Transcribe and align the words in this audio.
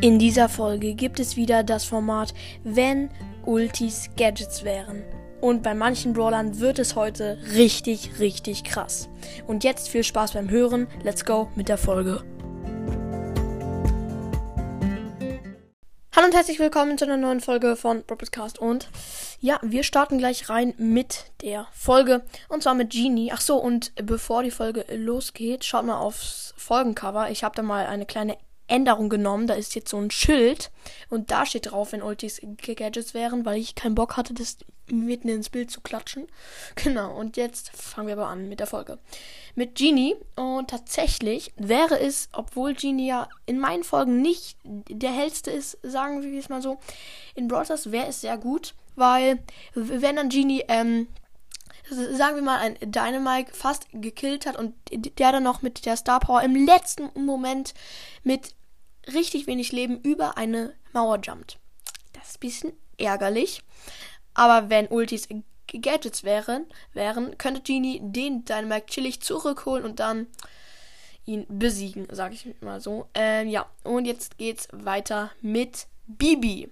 In 0.00 0.20
dieser 0.20 0.48
Folge 0.48 0.94
gibt 0.94 1.18
es 1.18 1.36
wieder 1.36 1.64
das 1.64 1.84
Format 1.84 2.32
Wenn 2.62 3.10
Ultis 3.44 4.08
Gadgets 4.16 4.62
wären. 4.62 5.02
Und 5.40 5.64
bei 5.64 5.74
manchen 5.74 6.12
Brawlern 6.12 6.60
wird 6.60 6.78
es 6.78 6.94
heute 6.94 7.36
richtig, 7.56 8.20
richtig 8.20 8.62
krass. 8.62 9.08
Und 9.48 9.64
jetzt 9.64 9.88
viel 9.88 10.04
Spaß 10.04 10.34
beim 10.34 10.50
Hören. 10.50 10.86
Let's 11.02 11.24
go 11.24 11.48
mit 11.56 11.68
der 11.68 11.78
Folge. 11.78 12.22
Hallo 16.14 16.26
und 16.26 16.34
herzlich 16.34 16.60
willkommen 16.60 16.96
zu 16.96 17.04
einer 17.04 17.16
neuen 17.16 17.40
Folge 17.40 17.74
von 17.74 18.04
Podcast 18.04 18.60
und 18.60 18.88
ja, 19.40 19.58
wir 19.62 19.82
starten 19.82 20.18
gleich 20.18 20.48
rein 20.48 20.74
mit 20.78 21.24
der 21.42 21.66
Folge 21.72 22.22
und 22.48 22.62
zwar 22.62 22.74
mit 22.74 22.90
Genie. 22.90 23.32
Ach 23.32 23.40
so, 23.40 23.56
und 23.56 23.92
bevor 23.96 24.44
die 24.44 24.52
Folge 24.52 24.84
losgeht, 24.94 25.64
schaut 25.64 25.86
mal 25.86 25.98
aufs 25.98 26.54
Folgencover. 26.56 27.30
Ich 27.30 27.42
habe 27.42 27.56
da 27.56 27.62
mal 27.62 27.86
eine 27.86 28.06
kleine 28.06 28.36
Änderung 28.68 29.08
genommen. 29.08 29.46
Da 29.46 29.54
ist 29.54 29.74
jetzt 29.74 29.90
so 29.90 29.98
ein 29.98 30.10
Schild 30.10 30.70
und 31.08 31.30
da 31.30 31.44
steht 31.46 31.70
drauf, 31.70 31.92
wenn 31.92 32.02
Ultis 32.02 32.40
Gadgets 32.42 33.14
wären, 33.14 33.44
weil 33.44 33.58
ich 33.58 33.74
keinen 33.74 33.94
Bock 33.94 34.16
hatte, 34.16 34.34
das 34.34 34.58
mitten 34.90 35.28
ins 35.28 35.50
Bild 35.50 35.70
zu 35.70 35.80
klatschen. 35.80 36.26
Genau, 36.76 37.16
und 37.18 37.36
jetzt 37.36 37.70
fangen 37.70 38.06
wir 38.06 38.14
aber 38.14 38.28
an 38.28 38.48
mit 38.48 38.60
der 38.60 38.66
Folge. 38.66 38.98
Mit 39.54 39.74
Genie 39.74 40.16
und 40.36 40.70
tatsächlich 40.70 41.52
wäre 41.56 41.98
es, 41.98 42.28
obwohl 42.32 42.74
Genie 42.74 43.08
ja 43.08 43.28
in 43.46 43.58
meinen 43.58 43.84
Folgen 43.84 44.22
nicht 44.22 44.56
der 44.64 45.10
hellste 45.10 45.50
ist, 45.50 45.78
sagen 45.82 46.22
wir 46.22 46.38
es 46.38 46.48
mal 46.48 46.62
so, 46.62 46.78
in 47.34 47.48
Brothers 47.48 47.90
wäre 47.90 48.06
es 48.06 48.20
sehr 48.20 48.38
gut, 48.38 48.74
weil 48.94 49.40
wenn 49.74 50.16
dann 50.16 50.28
Genie 50.28 50.64
ähm, 50.68 51.08
sagen 51.90 52.36
wir 52.36 52.42
mal, 52.42 52.58
ein 52.58 52.76
Dynamite 52.80 53.52
fast 53.52 53.86
gekillt 53.92 54.46
hat 54.46 54.56
und 54.56 54.74
der 54.90 55.32
dann 55.32 55.42
noch 55.42 55.62
mit 55.62 55.86
der 55.86 55.96
Star 55.96 56.20
Power 56.20 56.42
im 56.42 56.54
letzten 56.66 57.10
Moment 57.24 57.74
mit 58.24 58.54
richtig 59.12 59.46
wenig 59.46 59.72
Leben 59.72 60.00
über 60.00 60.36
eine 60.36 60.74
Mauer 60.92 61.18
jumpt. 61.20 61.58
Das 62.12 62.28
ist 62.28 62.36
ein 62.36 62.40
bisschen 62.40 62.72
ärgerlich. 62.98 63.62
Aber 64.34 64.70
wenn 64.70 64.88
Ultis 64.88 65.28
Gadgets 65.66 66.24
wären, 66.24 66.66
wären, 66.92 67.36
könnte 67.38 67.60
Genie 67.60 68.00
den 68.02 68.44
Dynamite 68.44 68.86
chillig 68.86 69.20
zurückholen 69.20 69.84
und 69.84 70.00
dann 70.00 70.26
ihn 71.26 71.44
besiegen, 71.48 72.08
sag 72.10 72.32
ich 72.32 72.48
mal 72.60 72.80
so. 72.80 73.06
Ähm, 73.14 73.48
ja, 73.48 73.66
und 73.84 74.06
jetzt 74.06 74.38
geht's 74.38 74.68
weiter 74.72 75.30
mit 75.42 75.86
Bibi. 76.06 76.70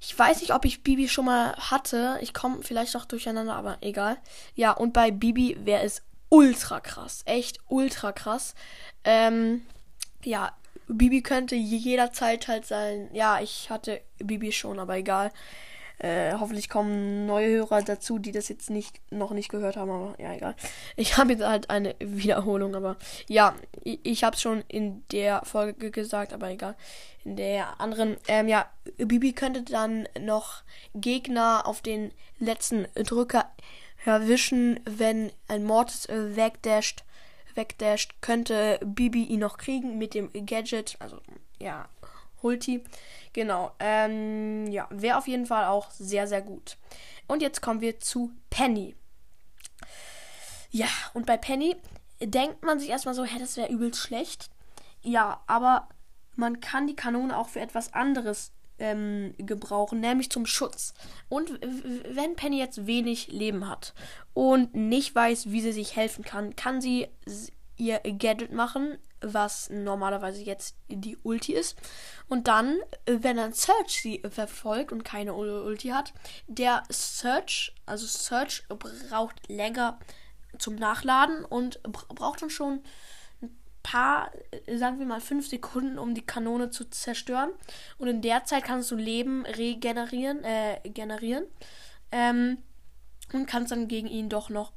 Ich 0.00 0.18
weiß 0.18 0.40
nicht, 0.40 0.54
ob 0.54 0.64
ich 0.64 0.82
Bibi 0.82 1.08
schon 1.08 1.26
mal 1.26 1.54
hatte. 1.56 2.18
Ich 2.22 2.32
komme 2.32 2.62
vielleicht 2.62 2.94
noch 2.94 3.04
durcheinander, 3.04 3.54
aber 3.54 3.78
egal. 3.80 4.16
Ja, 4.54 4.72
und 4.72 4.92
bei 4.92 5.10
Bibi 5.10 5.58
wäre 5.64 5.82
es 5.82 6.02
ultra 6.30 6.80
krass. 6.80 7.22
Echt 7.26 7.58
ultra 7.66 8.12
krass. 8.12 8.54
Ähm, 9.04 9.66
ja, 10.24 10.52
Bibi 10.88 11.22
könnte 11.22 11.54
jederzeit 11.54 12.48
halt 12.48 12.66
sein. 12.66 13.08
Ja, 13.12 13.40
ich 13.40 13.70
hatte 13.70 14.00
Bibi 14.18 14.52
schon, 14.52 14.78
aber 14.78 14.96
egal. 14.96 15.30
Äh, 15.98 16.34
hoffentlich 16.38 16.68
kommen 16.68 17.26
neue 17.26 17.56
Hörer 17.56 17.82
dazu, 17.82 18.20
die 18.20 18.30
das 18.30 18.48
jetzt 18.48 18.70
nicht 18.70 19.00
noch 19.10 19.32
nicht 19.32 19.48
gehört 19.48 19.76
haben, 19.76 19.90
aber 19.90 20.14
ja, 20.20 20.32
egal. 20.32 20.54
Ich 20.94 21.16
habe 21.16 21.32
jetzt 21.32 21.44
halt 21.44 21.70
eine 21.70 21.96
Wiederholung, 21.98 22.76
aber 22.76 22.96
ja, 23.28 23.56
ich, 23.82 23.98
ich 24.04 24.24
habe 24.24 24.36
es 24.36 24.42
schon 24.42 24.62
in 24.68 25.02
der 25.10 25.42
Folge 25.44 25.90
gesagt, 25.90 26.32
aber 26.32 26.50
egal. 26.50 26.76
In 27.24 27.34
der 27.34 27.80
anderen, 27.80 28.16
ähm, 28.28 28.46
ja, 28.46 28.66
Bibi 28.96 29.32
könnte 29.32 29.62
dann 29.62 30.08
noch 30.20 30.62
Gegner 30.94 31.62
auf 31.66 31.82
den 31.82 32.12
letzten 32.38 32.86
Drücker 32.94 33.50
erwischen, 34.04 34.78
wenn 34.84 35.32
ein 35.48 35.64
Mortis 35.64 36.06
äh, 36.06 36.36
wegdasht 36.36 37.02
wegdasht, 37.58 38.22
könnte 38.22 38.80
Bibi 38.82 39.24
ihn 39.24 39.40
noch 39.40 39.58
kriegen 39.58 39.98
mit 39.98 40.14
dem 40.14 40.30
Gadget. 40.46 40.96
Also, 41.00 41.20
ja, 41.60 41.86
Hulti. 42.42 42.82
Genau. 43.34 43.72
Ähm, 43.78 44.66
ja, 44.68 44.88
wäre 44.90 45.18
auf 45.18 45.28
jeden 45.28 45.44
Fall 45.44 45.66
auch 45.66 45.90
sehr, 45.90 46.26
sehr 46.26 46.40
gut. 46.40 46.78
Und 47.26 47.42
jetzt 47.42 47.60
kommen 47.60 47.82
wir 47.82 48.00
zu 48.00 48.32
Penny. 48.48 48.94
Ja, 50.70 50.88
und 51.14 51.26
bei 51.26 51.36
Penny 51.36 51.76
denkt 52.20 52.64
man 52.64 52.78
sich 52.78 52.88
erstmal 52.88 53.14
so, 53.14 53.24
hä, 53.24 53.38
das 53.38 53.56
wäre 53.56 53.70
übelst 53.70 54.00
schlecht. 54.00 54.50
Ja, 55.02 55.42
aber 55.46 55.88
man 56.36 56.60
kann 56.60 56.86
die 56.86 56.96
Kanone 56.96 57.36
auch 57.36 57.48
für 57.48 57.60
etwas 57.60 57.92
anderes 57.92 58.52
ähm, 58.78 59.34
gebrauchen, 59.38 60.00
nämlich 60.00 60.30
zum 60.30 60.46
Schutz. 60.46 60.94
Und 61.28 61.60
wenn 61.60 62.36
Penny 62.36 62.58
jetzt 62.58 62.86
wenig 62.86 63.28
Leben 63.28 63.68
hat 63.68 63.94
und 64.34 64.74
nicht 64.74 65.14
weiß, 65.14 65.50
wie 65.50 65.60
sie 65.60 65.72
sich 65.72 65.96
helfen 65.96 66.24
kann, 66.24 66.56
kann 66.56 66.80
sie 66.80 67.08
ihr 67.78 68.00
Gadget 68.00 68.52
machen, 68.52 68.98
was 69.20 69.70
normalerweise 69.70 70.42
jetzt 70.42 70.76
die 70.88 71.16
Ulti 71.22 71.54
ist. 71.54 71.76
Und 72.28 72.46
dann, 72.48 72.78
wenn 73.06 73.36
dann 73.36 73.52
Search 73.52 74.00
sie 74.02 74.22
verfolgt 74.30 74.92
und 74.92 75.04
keine 75.04 75.34
Ulti 75.34 75.88
hat, 75.88 76.12
der 76.46 76.82
Search, 76.90 77.74
also 77.86 78.06
Search 78.06 78.64
braucht 78.68 79.48
länger 79.48 79.98
zum 80.58 80.74
Nachladen 80.74 81.44
und 81.44 81.82
braucht 81.82 82.42
dann 82.42 82.50
schon 82.50 82.82
paar, 83.82 84.30
äh, 84.66 84.76
sagen 84.76 84.98
wir 84.98 85.06
mal, 85.06 85.20
fünf 85.20 85.48
Sekunden, 85.48 85.98
um 85.98 86.14
die 86.14 86.26
Kanone 86.26 86.70
zu 86.70 86.84
zerstören. 86.90 87.50
Und 87.96 88.08
in 88.08 88.22
der 88.22 88.44
Zeit 88.44 88.64
kannst 88.64 88.90
du 88.90 88.96
Leben 88.96 89.46
regenerieren, 89.46 90.44
äh, 90.44 90.80
generieren. 90.84 91.44
Ähm, 92.12 92.58
und 93.32 93.46
kannst 93.46 93.72
dann 93.72 93.88
gegen 93.88 94.08
ihn 94.08 94.28
doch 94.28 94.48
noch 94.48 94.72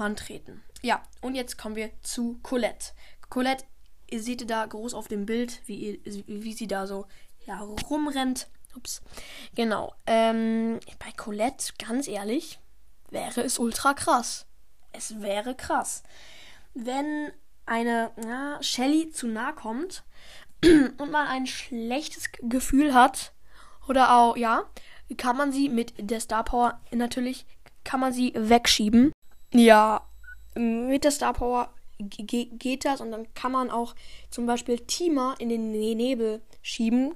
antreten. 0.00 0.62
Ja, 0.82 1.02
und 1.20 1.34
jetzt 1.34 1.58
kommen 1.58 1.76
wir 1.76 1.90
zu 2.02 2.38
Colette. 2.42 2.92
Colette, 3.28 3.64
ihr 4.10 4.22
seht 4.22 4.48
da 4.48 4.66
groß 4.66 4.94
auf 4.94 5.08
dem 5.08 5.26
Bild, 5.26 5.60
wie, 5.66 6.00
wie 6.26 6.52
sie 6.52 6.66
da 6.66 6.86
so 6.86 7.06
ja, 7.46 7.60
rumrennt. 7.60 8.48
Ups. 8.76 9.02
Genau. 9.56 9.94
Ähm, 10.06 10.78
bei 10.98 11.10
Colette, 11.16 11.72
ganz 11.78 12.06
ehrlich, 12.06 12.60
wäre 13.10 13.42
es 13.42 13.58
ultra 13.58 13.94
krass. 13.94 14.46
Es 14.92 15.20
wäre 15.20 15.54
krass. 15.56 16.04
Wenn 16.74 17.32
eine 17.66 18.12
ja, 18.24 18.62
Shelly 18.62 19.10
zu 19.10 19.26
nahe 19.26 19.54
kommt 19.54 20.04
und 20.64 21.10
man 21.10 21.26
ein 21.26 21.46
schlechtes 21.46 22.30
Gefühl 22.42 22.94
hat, 22.94 23.32
oder 23.88 24.16
auch, 24.16 24.36
ja, 24.36 24.64
kann 25.16 25.36
man 25.36 25.52
sie 25.52 25.68
mit 25.68 25.94
der 25.98 26.20
Star 26.20 26.44
Power 26.44 26.80
natürlich, 26.92 27.44
kann 27.82 28.00
man 28.00 28.12
sie 28.12 28.32
wegschieben. 28.36 29.12
Ja, 29.52 30.02
mit 30.54 31.04
der 31.04 31.10
Star 31.10 31.32
Power 31.32 31.70
geht 31.98 32.84
das 32.84 33.00
und 33.00 33.10
dann 33.10 33.32
kann 33.34 33.52
man 33.52 33.70
auch 33.70 33.94
zum 34.30 34.46
Beispiel 34.46 34.78
Teamer 34.78 35.34
in 35.38 35.48
den 35.48 35.70
ne-, 35.70 35.94
Nebel 35.94 36.40
schieben. 36.62 37.14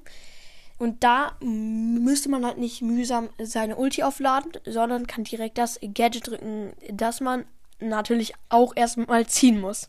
Und 0.79 1.05
da 1.05 1.37
müsste 1.41 2.29
man 2.29 2.45
halt 2.45 2.59
nicht 2.59 2.83
mühsam 2.83 3.31
seine 3.41 3.77
Ulti 3.77 4.03
aufladen, 4.03 4.53
sondern 4.67 5.07
kann 5.07 5.25
direkt 5.25 5.57
das 5.57 5.79
Gadget 5.81 6.27
drücken, 6.27 6.73
das 6.91 7.21
man 7.21 7.45
natürlich 7.79 8.35
auch 8.49 8.75
erstmal 8.75 9.27
ziehen 9.29 9.61
muss. 9.61 9.89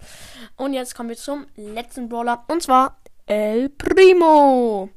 Und 0.55 0.73
jetzt 0.73 0.95
kommen 0.95 1.09
wir 1.09 1.17
zum 1.17 1.47
letzten 1.55 2.07
Brawler. 2.07 2.45
Und 2.47 2.61
zwar 2.61 2.97
El 3.25 3.69
Primo. 3.69 4.89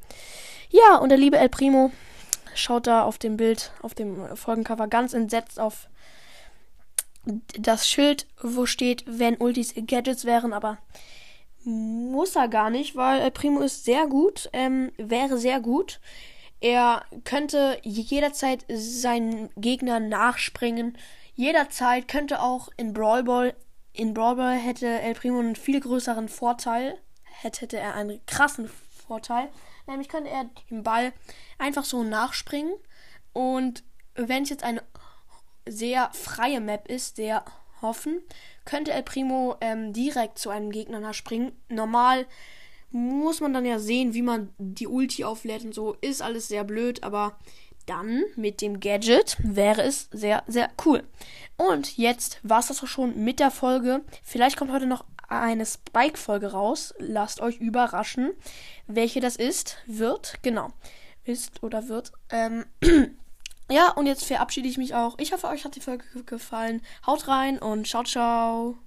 Ja, 0.69 0.97
und 0.97 1.09
der 1.09 1.17
liebe 1.17 1.37
El 1.37 1.49
Primo 1.49 1.91
schaut 2.53 2.85
da 2.85 3.03
auf 3.03 3.17
dem 3.17 3.37
Bild, 3.37 3.71
auf 3.81 3.95
dem 3.95 4.35
Folgencover 4.35 4.87
ganz 4.87 5.13
entsetzt 5.13 5.59
auf 5.59 5.87
das 7.59 7.87
Schild, 7.87 8.27
wo 8.41 8.65
steht, 8.65 9.03
wenn 9.07 9.37
Ultis 9.37 9.73
Gadgets 9.75 10.25
wären, 10.25 10.53
aber 10.53 10.77
muss 11.63 12.35
er 12.35 12.47
gar 12.47 12.69
nicht, 12.69 12.95
weil 12.95 13.21
El 13.21 13.31
Primo 13.31 13.59
ist 13.61 13.85
sehr 13.85 14.07
gut, 14.07 14.49
ähm, 14.53 14.91
wäre 14.97 15.37
sehr 15.37 15.59
gut. 15.59 15.99
Er 16.61 17.05
könnte 17.23 17.79
jederzeit 17.83 18.65
seinen 18.69 19.49
Gegner 19.55 19.99
nachspringen, 19.99 20.97
jederzeit 21.35 22.07
könnte 22.07 22.41
auch 22.41 22.69
in 22.75 22.93
Brawl 22.93 23.23
Ball, 23.23 23.55
in 23.93 24.13
Brawl 24.13 24.35
Ball 24.35 24.57
hätte 24.57 24.87
El 24.87 25.13
Primo 25.15 25.39
einen 25.39 25.55
viel 25.55 25.79
größeren 25.79 26.27
Vorteil, 26.27 26.97
hätte, 27.41 27.61
hätte 27.61 27.77
er 27.77 27.95
einen 27.95 28.25
krassen 28.25 28.69
Vorteil, 29.07 29.49
nämlich 29.87 30.09
könnte 30.09 30.29
er 30.29 30.49
den 30.69 30.83
Ball 30.83 31.13
einfach 31.57 31.85
so 31.85 32.03
nachspringen. 32.03 32.73
Und 33.33 33.83
wenn 34.15 34.43
es 34.43 34.49
jetzt 34.49 34.63
eine 34.63 34.83
sehr 35.71 36.09
freie 36.13 36.61
Map 36.61 36.87
ist, 36.87 37.15
sehr 37.15 37.43
hoffen, 37.81 38.21
könnte 38.65 38.91
El 38.91 39.03
Primo 39.03 39.55
ähm, 39.61 39.93
direkt 39.93 40.37
zu 40.37 40.49
einem 40.49 40.71
Gegner 40.71 40.99
nachspringen. 40.99 41.51
Normal 41.69 42.25
muss 42.91 43.39
man 43.39 43.53
dann 43.53 43.65
ja 43.65 43.79
sehen, 43.79 44.13
wie 44.13 44.21
man 44.21 44.49
die 44.57 44.87
Ulti 44.87 45.23
auflädt 45.23 45.63
und 45.63 45.73
so. 45.73 45.95
Ist 46.01 46.21
alles 46.21 46.47
sehr 46.47 46.63
blöd, 46.63 47.03
aber 47.03 47.37
dann 47.85 48.23
mit 48.35 48.61
dem 48.61 48.79
Gadget 48.79 49.37
wäre 49.39 49.81
es 49.81 50.09
sehr, 50.11 50.43
sehr 50.47 50.69
cool. 50.85 51.03
Und 51.57 51.97
jetzt 51.97 52.39
war 52.43 52.59
es 52.59 52.67
das 52.67 52.83
auch 52.83 52.87
schon 52.87 53.23
mit 53.23 53.39
der 53.39 53.51
Folge. 53.51 54.01
Vielleicht 54.23 54.57
kommt 54.57 54.71
heute 54.71 54.85
noch 54.85 55.05
eine 55.27 55.65
Spike-Folge 55.65 56.51
raus. 56.51 56.93
Lasst 56.99 57.41
euch 57.41 57.57
überraschen, 57.57 58.31
welche 58.87 59.19
das 59.19 59.35
ist, 59.35 59.77
wird, 59.85 60.39
genau. 60.41 60.69
Ist 61.25 61.61
oder 61.63 61.87
wird. 61.87 62.11
Ähm, 62.31 62.65
ja, 63.71 63.91
und 63.91 64.05
jetzt 64.07 64.25
verabschiede 64.25 64.67
ich 64.67 64.77
mich 64.77 64.95
auch. 64.95 65.17
Ich 65.19 65.31
hoffe, 65.33 65.47
euch 65.47 65.65
hat 65.65 65.75
die 65.75 65.81
Folge 65.81 66.05
gefallen. 66.25 66.81
Haut 67.05 67.27
rein 67.27 67.59
und 67.59 67.87
ciao, 67.87 68.03
ciao. 68.03 68.77